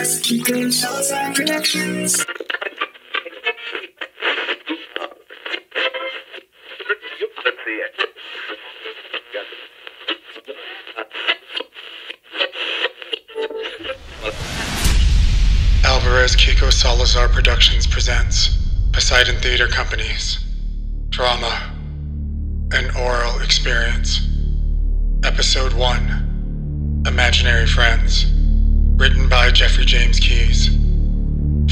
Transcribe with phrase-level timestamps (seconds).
[0.00, 2.24] Alvarez, Kiko Salazar Productions.
[15.84, 18.56] Alvarez Kiko Salazar Productions presents
[18.92, 20.38] Poseidon Theater Company's
[21.10, 21.74] Drama
[22.72, 24.26] An Oral Experience.
[25.24, 28.39] Episode 1 Imaginary Friends.
[29.70, 30.66] Jeffrey James Keys.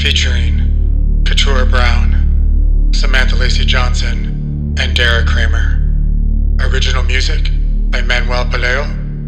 [0.01, 5.83] Featuring Katura Brown, Samantha Lacey Johnson, and Dara Kramer.
[6.61, 7.49] Original music
[7.91, 8.85] by Manuel Paleo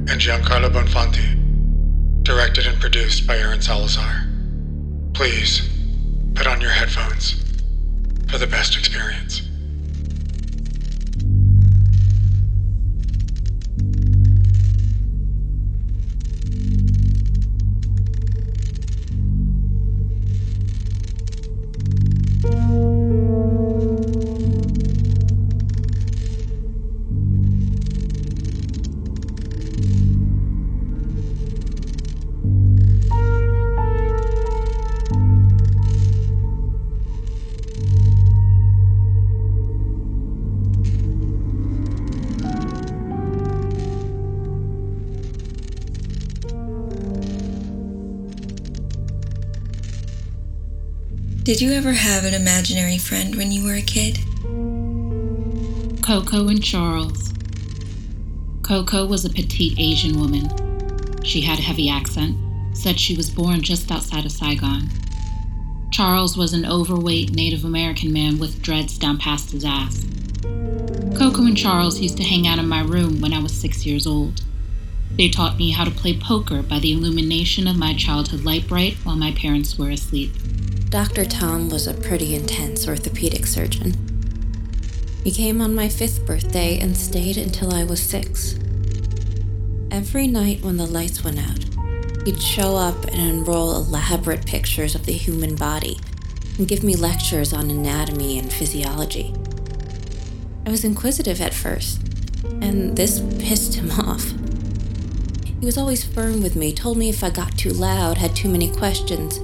[0.10, 2.24] and Giancarlo Bonfanti.
[2.24, 4.26] Directed and produced by Aaron Salazar.
[5.16, 5.70] Please
[6.34, 7.44] put on your headphones
[8.30, 9.42] for the best experience.
[51.44, 54.20] Did you ever have an imaginary friend when you were a kid?
[56.04, 57.34] Coco and Charles.
[58.62, 60.52] Coco was a petite Asian woman.
[61.24, 62.38] She had a heavy accent,
[62.78, 64.88] said she was born just outside of Saigon.
[65.90, 70.06] Charles was an overweight Native American man with dreads down past his ass.
[71.18, 74.06] Coco and Charles used to hang out in my room when I was six years
[74.06, 74.44] old.
[75.18, 79.16] They taught me how to play poker by the illumination of my childhood Lite-Brite while
[79.16, 80.34] my parents were asleep.
[80.92, 81.24] Dr.
[81.24, 83.96] Tom was a pretty intense orthopedic surgeon.
[85.24, 88.56] He came on my fifth birthday and stayed until I was six.
[89.90, 95.06] Every night when the lights went out, he'd show up and unroll elaborate pictures of
[95.06, 95.98] the human body
[96.58, 99.34] and give me lectures on anatomy and physiology.
[100.66, 102.02] I was inquisitive at first,
[102.44, 104.34] and this pissed him off.
[105.58, 108.50] He was always firm with me, told me if I got too loud, had too
[108.50, 109.40] many questions,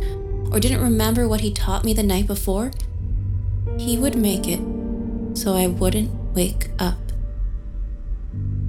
[0.52, 2.72] or didn't remember what he taught me the night before,
[3.78, 4.59] he would make it
[5.34, 6.97] so I wouldn't wake up.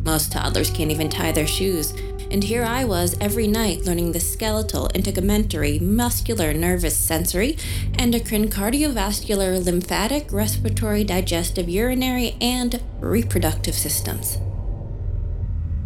[0.04, 1.92] Most toddlers can't even tie their shoes,
[2.30, 7.56] and here I was every night learning the skeletal, integumentary, muscular, nervous, sensory,
[7.98, 14.36] endocrine, cardiovascular, lymphatic, respiratory, digestive, urinary, and reproductive systems.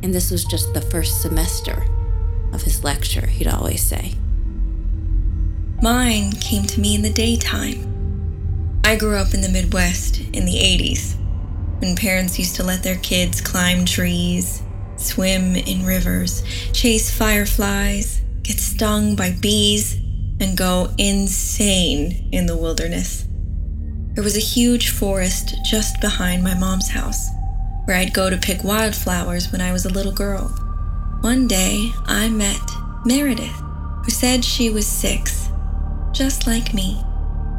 [0.02, 1.86] And this was just the first semester
[2.52, 4.14] of his lecture, he'd always say.
[5.82, 8.80] Mine came to me in the daytime.
[8.84, 11.16] I grew up in the Midwest in the 80s,
[11.80, 14.62] when parents used to let their kids climb trees,
[14.96, 19.96] swim in rivers, chase fireflies, get stung by bees,
[20.38, 23.26] and go insane in the wilderness.
[24.14, 27.28] There was a huge forest just behind my mom's house,
[27.86, 30.46] where I'd go to pick wildflowers when I was a little girl.
[31.22, 32.70] One day, I met
[33.04, 33.60] Meredith,
[34.04, 35.41] who said she was six
[36.12, 37.02] just like me.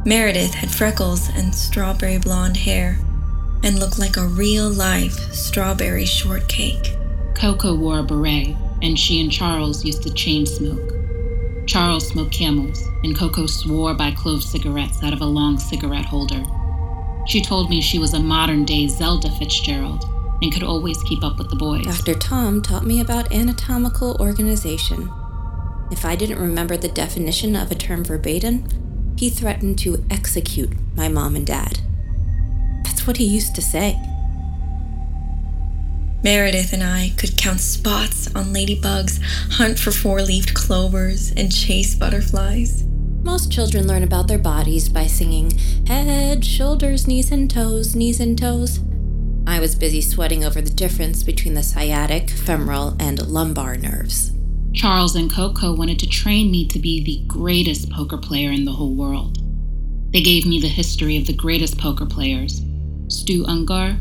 [0.06, 3.00] Meredith had freckles and strawberry blonde hair
[3.64, 6.96] and looked like a real life strawberry shortcake.
[7.34, 10.94] Coco wore a beret, and she and Charles used to chain smoke.
[11.66, 16.44] Charles smoked camels, and Coco swore by clove cigarettes out of a long cigarette holder.
[17.26, 20.04] She told me she was a modern day Zelda Fitzgerald
[20.42, 21.86] and could always keep up with the boys.
[21.86, 22.20] Dr.
[22.20, 25.10] Tom taught me about anatomical organization.
[25.92, 28.68] If I didn't remember the definition of a term verbatim,
[29.18, 31.80] he threatened to execute my mom and dad.
[32.84, 34.00] That's what he used to say.
[36.24, 39.22] Meredith and I could count spots on ladybugs,
[39.52, 42.84] hunt for four leaved clovers, and chase butterflies.
[43.24, 45.52] Most children learn about their bodies by singing
[45.88, 48.80] head, shoulders, knees and toes, knees and toes.
[49.46, 54.32] I was busy sweating over the difference between the sciatic, femoral, and lumbar nerves.
[54.74, 58.72] Charles and Coco wanted to train me to be the greatest poker player in the
[58.72, 59.38] whole world.
[60.12, 62.62] They gave me the history of the greatest poker players
[63.08, 63.96] Stu Ungar,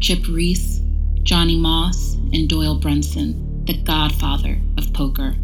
[0.00, 0.82] Chip Reese,
[1.22, 5.34] Johnny Moss, and Doyle Brunson, the godfather of poker.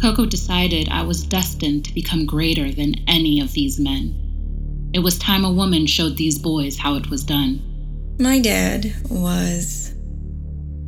[0.00, 4.90] Coco decided I was destined to become greater than any of these men.
[4.94, 8.16] It was time a woman showed these boys how it was done.
[8.18, 9.94] My dad was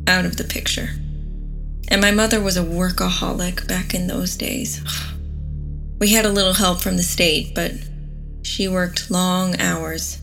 [0.07, 0.89] out of the picture.
[1.93, 4.81] And my mother was a workaholic back in those days.
[5.99, 7.71] We had a little help from the state, but
[8.41, 10.19] she worked long hours,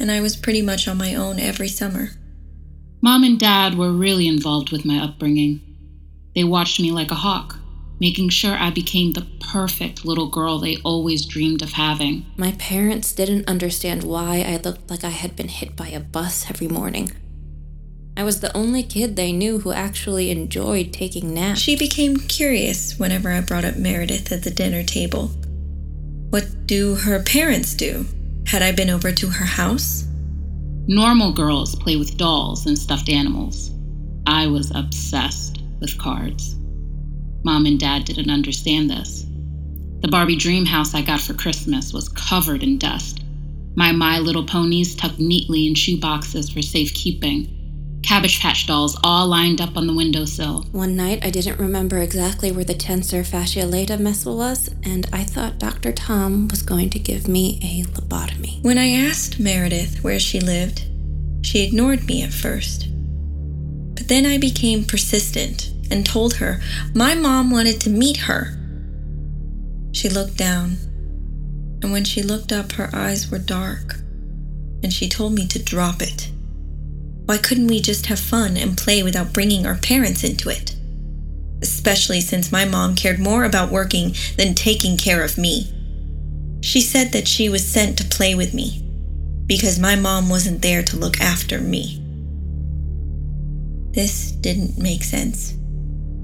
[0.00, 2.08] and I was pretty much on my own every summer.
[3.00, 5.60] Mom and Dad were really involved with my upbringing.
[6.34, 7.60] They watched me like a hawk,
[8.00, 12.26] making sure I became the perfect little girl they always dreamed of having.
[12.36, 16.50] My parents didn't understand why I looked like I had been hit by a bus
[16.50, 17.12] every morning.
[18.16, 21.60] I was the only kid they knew who actually enjoyed taking naps.
[21.60, 25.32] She became curious whenever I brought up Meredith at the dinner table.
[26.30, 28.06] What do her parents do?
[28.46, 30.04] Had I been over to her house?
[30.86, 33.72] Normal girls play with dolls and stuffed animals.
[34.26, 36.54] I was obsessed with cards.
[37.42, 39.24] Mom and Dad didn't understand this.
[40.00, 43.24] The Barbie dream house I got for Christmas was covered in dust.
[43.74, 47.63] My My Little Ponies tucked neatly in shoe boxes for safekeeping.
[48.14, 50.66] Cabbage Patch dolls all lined up on the windowsill.
[50.70, 55.24] One night, I didn't remember exactly where the tensor fasciae latae muscle was, and I
[55.24, 55.90] thought Dr.
[55.90, 58.62] Tom was going to give me a lobotomy.
[58.62, 60.84] When I asked Meredith where she lived,
[61.42, 62.86] she ignored me at first.
[63.96, 66.60] But then I became persistent and told her
[66.94, 68.56] my mom wanted to meet her.
[69.90, 70.76] She looked down,
[71.82, 73.96] and when she looked up, her eyes were dark,
[74.84, 76.30] and she told me to drop it.
[77.26, 80.76] Why couldn't we just have fun and play without bringing our parents into it?
[81.62, 85.72] Especially since my mom cared more about working than taking care of me.
[86.60, 88.82] She said that she was sent to play with me
[89.46, 92.00] because my mom wasn't there to look after me.
[93.92, 95.52] This didn't make sense,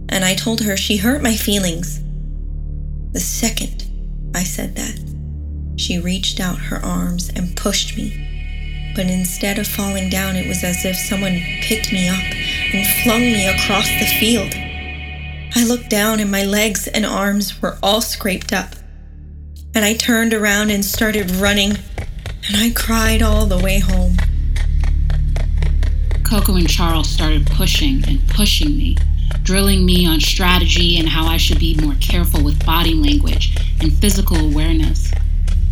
[0.08, 2.02] and I told her she hurt my feelings.
[3.12, 3.84] The second
[4.34, 4.98] I said that,
[5.76, 8.29] she reached out her arms and pushed me
[8.94, 12.22] but instead of falling down, it was as if someone picked me up
[12.72, 14.52] and flung me across the field.
[15.54, 18.74] I looked down and my legs and arms were all scraped up.
[19.74, 21.70] And I turned around and started running,
[22.48, 24.16] and I cried all the way home.
[26.24, 28.96] Coco and Charles started pushing and pushing me,
[29.42, 33.92] drilling me on strategy and how I should be more careful with body language and
[33.92, 35.12] physical awareness.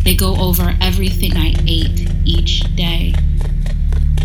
[0.03, 2.09] They go over everything I ate.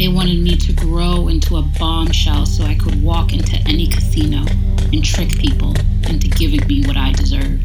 [0.04, 4.44] They wanted me to grow into a bombshell so I could walk into any casino
[4.92, 5.74] and trick people
[6.06, 7.62] into giving me what I deserved.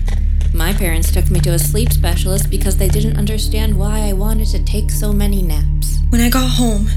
[0.54, 4.48] My parents took me to a sleep specialist because they didn't understand why I wanted
[4.52, 6.00] to take so many naps.
[6.12, 6.88] When I got home,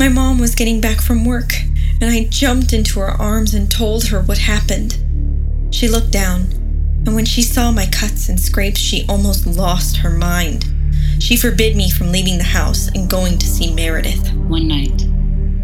[0.00, 1.52] my mom was getting back from work,
[2.00, 4.98] and I jumped into her arms and told her what happened.
[5.70, 6.48] She looked down,
[7.06, 10.64] and when she saw my cuts and scrapes, she almost lost her mind.
[11.20, 14.32] She forbid me from leaving the house and going to see Meredith.
[14.34, 15.02] One night,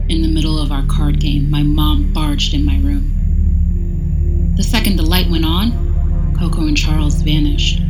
[0.09, 4.55] in the middle of our card game, my mom barged in my room.
[4.57, 7.81] The second the light went on, Coco and Charles vanished.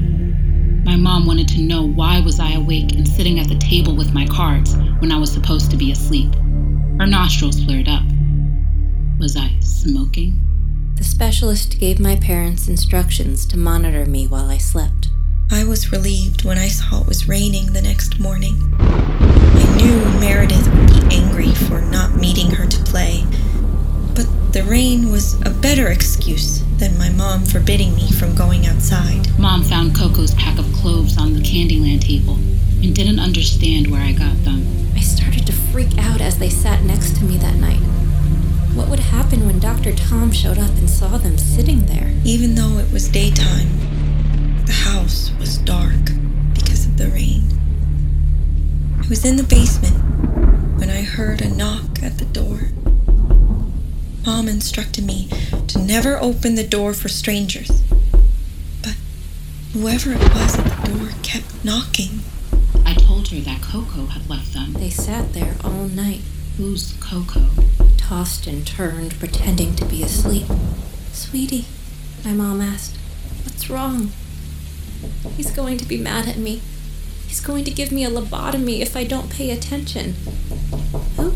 [0.84, 4.14] My mom wanted to know why was I awake and sitting at the table with
[4.14, 6.32] my cards when I was supposed to be asleep.
[6.98, 8.04] Her nostrils flared up.
[9.18, 10.38] Was I smoking?
[10.94, 14.95] The specialist gave my parents instructions to monitor me while I slept.
[15.50, 18.75] I was relieved when I saw it was raining the next morning.
[18.81, 23.25] I knew Meredith would be angry for not meeting her to play,
[24.14, 29.38] but the rain was a better excuse than my mom forbidding me from going outside.
[29.38, 32.35] Mom found Coco's pack of cloves on the Candyland table
[32.82, 34.66] and didn't understand where I got them.
[34.97, 37.80] I started to freak out as they sat next to me that night.
[38.75, 39.94] What would happen when Dr.
[39.94, 42.12] Tom showed up and saw them sitting there?
[42.25, 43.86] Even though it was daytime,
[44.66, 46.04] the house was dark
[46.54, 47.42] because of the rain.
[49.02, 49.96] I was in the basement
[50.78, 52.70] when I heard a knock at the door.
[54.25, 55.28] Mom instructed me
[55.68, 57.82] to never open the door for strangers.
[58.82, 58.96] But
[59.73, 62.20] whoever it was at the door kept knocking.
[62.85, 64.73] I told her that Coco had left them.
[64.73, 66.20] They sat there all night,
[66.56, 67.50] Who's Coco?
[67.96, 70.46] tossed and turned, pretending to be asleep.
[71.12, 71.66] Sweetie,
[72.25, 72.96] my mom asked,
[73.44, 74.11] what's wrong?
[75.36, 76.60] He's going to be mad at me.
[77.26, 80.14] He's going to give me a lobotomy if I don't pay attention.
[81.16, 81.34] Who?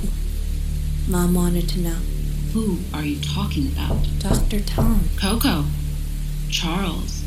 [1.09, 1.99] Mom wanted to know.
[2.53, 3.99] Who are you talking about?
[4.19, 4.61] Dr.
[4.61, 5.09] Tom.
[5.17, 5.65] Coco.
[6.51, 7.23] Charles.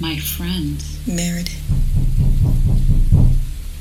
[0.00, 0.98] My friends.
[1.06, 1.62] Meredith.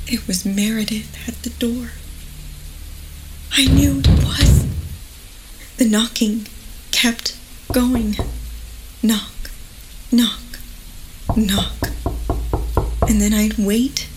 [0.08, 1.92] It was Meredith at the door.
[3.52, 4.66] I knew it was.
[5.78, 6.48] The knocking
[6.92, 7.38] kept
[7.72, 8.16] going.
[9.04, 9.52] Knock,
[10.12, 10.40] knock,
[11.36, 11.90] knock.
[13.10, 14.08] And then I'd wait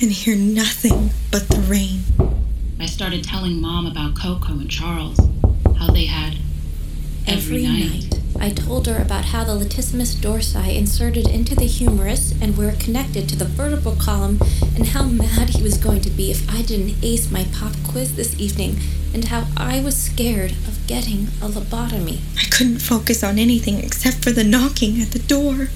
[0.00, 2.02] and hear nothing but the rain.
[2.78, 5.18] I started telling Mom about Coco and Charles,
[5.78, 6.36] how they had
[7.26, 8.20] every, night.
[8.40, 13.28] I told her about how the latissimus dorsi inserted into the humerus and were connected
[13.28, 14.40] to the vertebral column,
[14.74, 18.16] and how mad he was going to be if I didn't ace my pop quiz
[18.16, 18.78] this evening,
[19.12, 22.20] and how I was scared of getting a lobotomy.
[22.38, 25.68] I couldn't focus on anything except for the knocking at the door.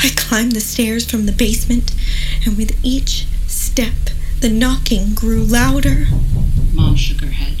[0.00, 1.92] I climbed the stairs from the basement,
[2.44, 3.94] and with each step,
[4.40, 6.06] the knocking grew louder.
[6.74, 7.58] Mom shook her head.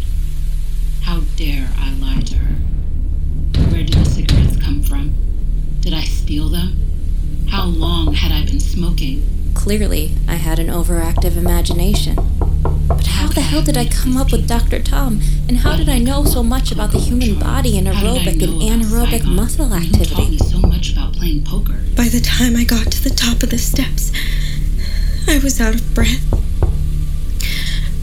[1.02, 2.54] How dare I lie to her?
[3.70, 5.14] Where did the cigarettes come from?
[5.80, 6.76] Did I steal them?
[7.48, 9.52] How long had I been smoking?
[9.54, 12.16] Clearly, I had an overactive imagination.
[13.36, 14.82] But how the hell did I come up with Dr.
[14.82, 15.20] Tom?
[15.46, 18.32] And how did I know so much about the human body and How did I
[18.32, 20.38] aerobic and anaerobic muscle activity?
[20.38, 21.78] so much about playing poker.
[21.94, 24.10] By the time I got to the top of the steps,
[25.28, 26.24] I was out of breath.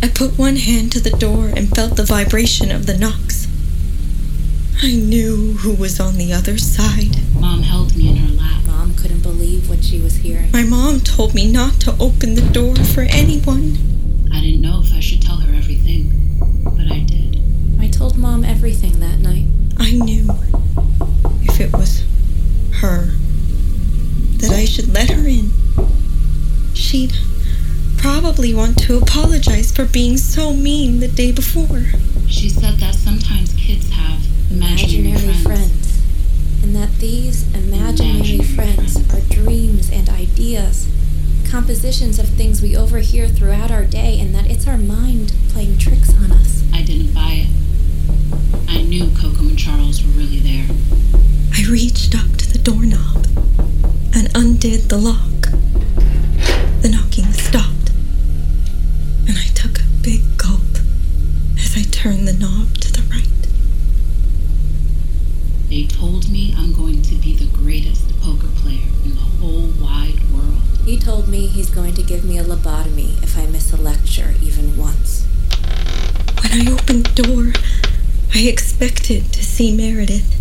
[0.04, 3.48] I put one hand to the door and felt the vibration of the knocks.
[4.84, 7.18] I knew who was on the other side.
[7.40, 8.66] Mom held me in her lap.
[8.68, 10.52] Mom couldn't believe what she was hearing.
[10.52, 13.80] My mom told me not to open the door for anyone.
[14.32, 15.13] I didn't know if I should
[18.64, 19.44] everything that night.
[19.78, 20.26] I knew
[21.42, 22.02] if it was
[22.76, 23.08] her
[24.38, 25.52] that I should let her in.
[26.74, 27.12] She'd
[27.98, 31.84] probably want to apologize for being so mean the day before.
[32.30, 35.44] She said that sometimes kids have imaginary, Imaginary friends.
[35.44, 36.64] friends.
[36.64, 39.14] And that these imaginary Imaginary friends friends.
[39.14, 40.88] are dreams and ideas,
[41.52, 46.14] compositions of things we overhear throughout our day, and that it's our mind playing tricks
[46.16, 46.64] on us.
[46.74, 47.50] I didn't buy it.
[48.68, 50.68] I knew Coco and Charles were really there.
[51.56, 53.26] I reached up to the doorknob
[54.16, 55.50] and undid the lock.
[56.82, 57.92] The knocking stopped,
[59.28, 60.62] and I took a big gulp
[61.58, 63.28] as I turned the knob to the right.
[65.70, 70.20] They told me I'm going to be the greatest poker player in the whole wide
[70.32, 70.62] world.
[70.86, 74.34] He told me he's going to give me a lobotomy if I miss a lecture
[74.42, 75.26] even once.
[76.42, 77.54] When I opened the door,
[78.36, 80.40] I expected to see Meredith.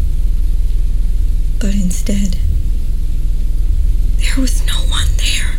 [1.61, 2.39] But instead,
[4.17, 5.57] there was no one there.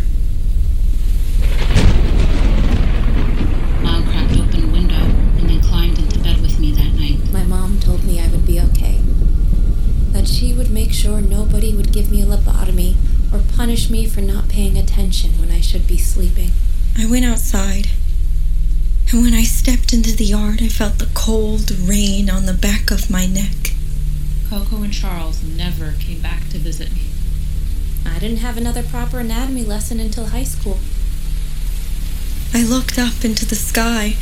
[3.83, 7.31] Mom cracked open a window and then climbed into bed with me that night.
[7.31, 8.99] My mom told me I would be okay.
[10.11, 12.95] That she would make sure nobody would give me a lobotomy
[13.31, 16.49] or punish me for not paying attention when I should be sleeping.
[16.97, 17.89] I went outside,
[19.13, 22.89] and when I stepped into the yard, I felt the cold rain on the back
[22.89, 23.75] of my neck.
[24.50, 27.01] Coco and Charles never came back to visit me.
[28.08, 30.79] I didn't have another proper anatomy lesson until high school.
[32.55, 34.15] I looked up into the sky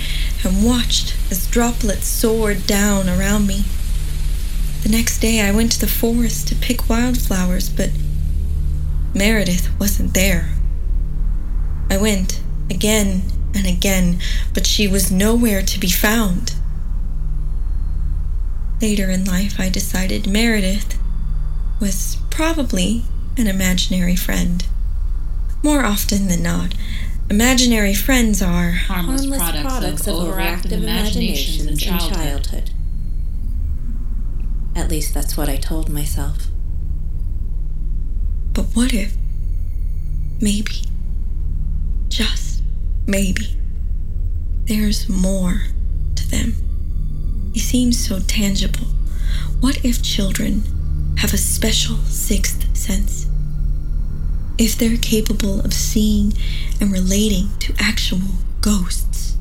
[0.43, 3.63] and watched as droplets soared down around me.
[4.83, 7.91] The next day, I went to the forest to pick wildflowers, but
[9.15, 10.49] Meredith wasn't there.
[11.89, 14.19] I went again and again,
[14.53, 16.55] but she was nowhere to be found.
[18.81, 20.97] Later in life, I decided Meredith
[21.79, 23.03] was probably
[23.37, 24.65] an imaginary friend.
[25.63, 26.73] More often than not,
[27.29, 32.71] imaginary friends are Harmless, products, of overactive imaginations in childhood.
[34.75, 36.47] At least that's what I told myself.
[38.53, 39.13] But what if,
[40.41, 40.83] maybe,
[42.09, 42.50] just
[43.07, 43.57] maybe,
[44.65, 45.63] there's more
[46.15, 46.55] to them?
[47.53, 48.87] It seems so tangible.
[49.59, 50.63] What if children
[51.17, 53.27] have a special sixth sense?
[54.57, 56.33] If they're capable of seeing
[56.79, 58.19] and relating to actual
[58.61, 59.37] ghosts?